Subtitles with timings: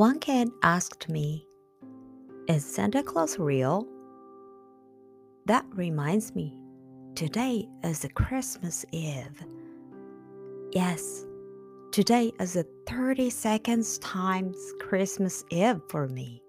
[0.00, 1.46] One kid asked me,
[2.48, 3.86] Is Santa Claus real?
[5.44, 6.58] That reminds me,
[7.14, 9.44] today is Christmas Eve.
[10.72, 11.26] Yes,
[11.92, 16.42] today is the 32nd times Christmas Eve for me.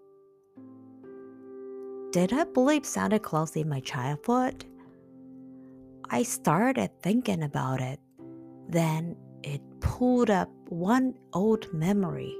[2.14, 4.64] Did I believe Santa Claus in my childhood?
[6.10, 8.00] I started thinking about it.
[8.70, 12.34] Then it pulled up one old memory,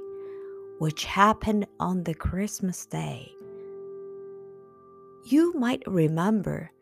[0.82, 3.30] which happened on the Christmas day.
[5.24, 6.72] You might remember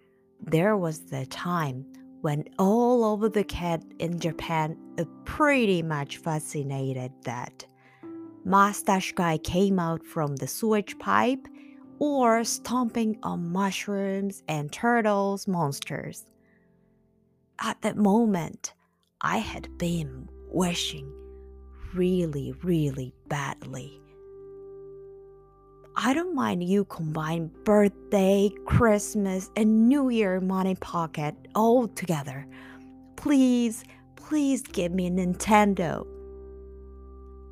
[0.40, 1.84] there was the time
[2.22, 7.66] when all over the cat in Japan are pretty much fascinated that
[8.42, 11.46] mustache guy came out from the sewage pipe
[11.98, 16.24] or stomping on mushrooms and turtles monsters.
[17.58, 18.72] At that moment,
[19.20, 21.12] I had been wishing
[21.94, 24.00] really, really badly.
[25.96, 32.46] I don't mind you combine birthday, Christmas, and New Year money pocket all together.
[33.16, 33.84] Please,
[34.16, 36.06] please give me a Nintendo.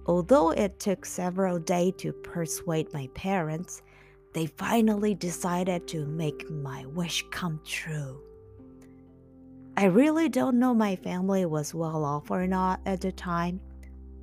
[0.06, 3.82] Although it took several days to persuade my parents,
[4.32, 8.22] they finally decided to make my wish come true.
[9.76, 13.60] I really don't know my family was well off or not at the time.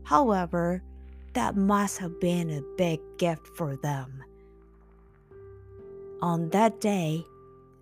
[0.05, 0.83] However,
[1.33, 4.23] that must have been a big gift for them.
[6.21, 7.25] On that day,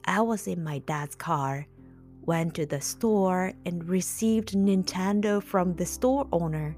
[0.05, 1.67] I was in my dad's car,
[2.25, 6.75] went to the store, and received Nintendo from the store owner.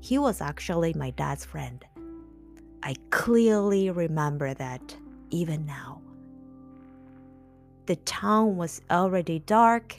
[0.00, 1.84] He was actually my dad's friend.
[2.82, 4.96] I clearly remember that
[5.30, 6.00] even now.
[7.86, 9.96] The town was already dark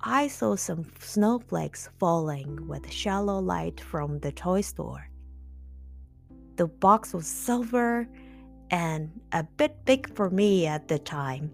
[0.00, 5.10] I saw some snowflakes falling with shallow light from the toy store.
[6.56, 8.08] The box was silver
[8.70, 11.50] and a bit big for me at the time.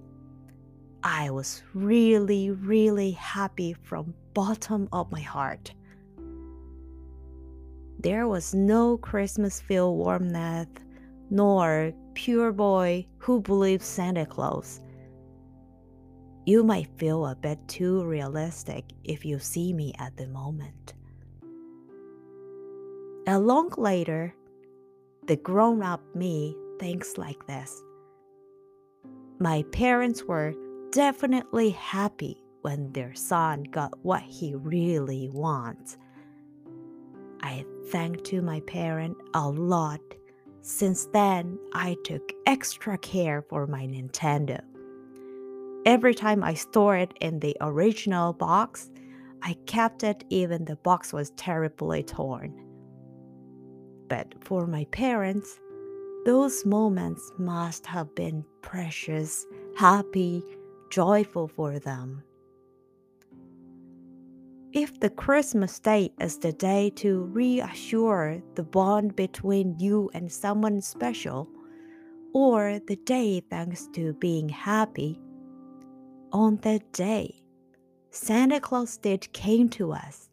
[1.02, 5.72] I was really, really happy from bottom of my heart.
[7.98, 10.68] There was no Christmas feel warmth,
[11.30, 14.80] nor pure boy who believes Santa Claus
[16.46, 20.94] you might feel a bit too realistic if you see me at the moment.
[23.26, 24.34] A long later,
[25.26, 27.82] the grown up me thinks like this.
[29.38, 30.54] My parents were
[30.92, 35.96] definitely happy when their son got what he really wants.
[37.40, 40.00] I thank to my parent a lot.
[40.62, 44.60] Since then, I took extra care for my Nintendo.
[45.86, 48.90] Every time I store it in the original box,
[49.42, 52.58] I kept it even the box was terribly torn.
[54.08, 55.60] But for my parents,
[56.24, 59.44] those moments must have been precious,
[59.76, 60.42] happy,
[60.88, 62.22] joyful for them.
[64.72, 70.80] If the Christmas day is the day to reassure the bond between you and someone
[70.80, 71.46] special,
[72.32, 75.20] or the day thanks to being happy,
[76.34, 77.32] on that day,
[78.10, 80.28] Santa Claus did came to us.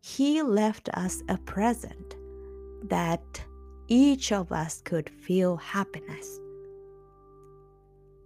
[0.00, 2.16] He left us a present
[2.84, 3.44] that
[3.88, 6.38] each of us could feel happiness.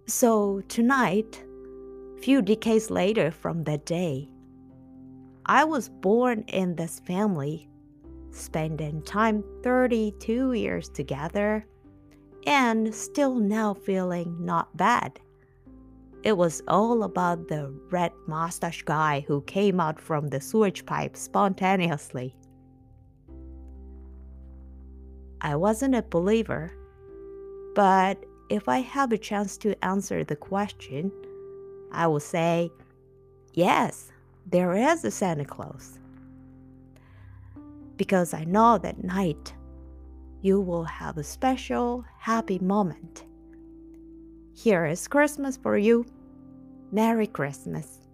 [0.05, 1.43] So tonight,
[2.21, 4.29] few decades later from that day,
[5.47, 7.69] I was born in this family,
[8.31, 11.65] spending time 32 years together,
[12.45, 15.19] and still now feeling not bad.
[16.23, 21.15] It was all about the red mustache guy who came out from the sewage pipe
[21.15, 22.35] spontaneously.
[25.41, 26.71] I wasn't a believer,
[27.75, 28.17] but
[28.49, 31.11] if I have a chance to answer the question,
[31.91, 32.71] I will say,
[33.53, 34.11] yes,
[34.47, 35.99] there is a Santa Claus.
[37.95, 39.53] Because I know that night
[40.41, 43.26] you will have a special, happy moment
[44.57, 46.03] here is Christmas for you.
[46.91, 48.06] Merry Christmas.